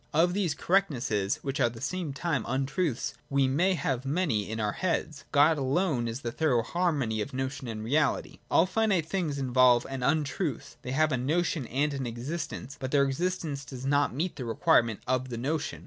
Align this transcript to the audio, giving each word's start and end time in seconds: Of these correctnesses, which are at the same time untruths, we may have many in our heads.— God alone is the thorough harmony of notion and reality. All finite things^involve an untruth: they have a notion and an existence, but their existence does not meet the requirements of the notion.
Of 0.15 0.33
these 0.33 0.55
correctnesses, 0.55 1.35
which 1.43 1.59
are 1.59 1.65
at 1.67 1.75
the 1.75 1.79
same 1.79 2.11
time 2.11 2.43
untruths, 2.47 3.13
we 3.29 3.47
may 3.47 3.75
have 3.75 4.03
many 4.03 4.49
in 4.49 4.59
our 4.59 4.71
heads.— 4.71 5.25
God 5.31 5.59
alone 5.59 6.07
is 6.07 6.21
the 6.21 6.31
thorough 6.31 6.63
harmony 6.63 7.21
of 7.21 7.35
notion 7.35 7.67
and 7.67 7.83
reality. 7.83 8.39
All 8.49 8.65
finite 8.65 9.07
things^involve 9.07 9.85
an 9.87 10.01
untruth: 10.01 10.75
they 10.81 10.89
have 10.93 11.11
a 11.11 11.17
notion 11.17 11.67
and 11.67 11.93
an 11.93 12.07
existence, 12.07 12.77
but 12.79 12.89
their 12.89 13.03
existence 13.03 13.63
does 13.63 13.85
not 13.85 14.11
meet 14.11 14.37
the 14.37 14.45
requirements 14.45 15.03
of 15.07 15.29
the 15.29 15.37
notion. 15.37 15.79